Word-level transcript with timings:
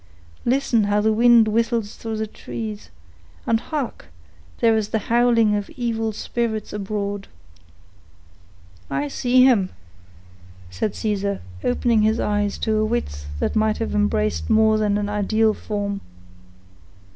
Listen 0.45 0.85
how 0.85 0.99
the 0.99 1.13
wind 1.13 1.47
whistles 1.47 1.93
through 1.95 2.17
the 2.17 2.25
trees; 2.25 2.89
and 3.45 3.59
hark! 3.59 4.07
there 4.59 4.75
is 4.75 4.89
the 4.89 4.97
howling 5.13 5.53
of 5.55 5.69
evil 5.77 6.11
spirits 6.11 6.73
abroad." 6.73 7.27
"I 8.89 9.07
see 9.07 9.43
him," 9.43 9.69
said 10.71 10.95
Caesar, 10.95 11.41
opening 11.63 12.01
his 12.01 12.19
eyes 12.19 12.57
to 12.65 12.77
a 12.77 12.83
width 12.83 13.27
that 13.39 13.55
might 13.55 13.77
have 13.77 13.93
embraced 13.93 14.49
more 14.49 14.79
than 14.79 14.97
an 14.97 15.07
ideal 15.07 15.53
form. 15.53 16.01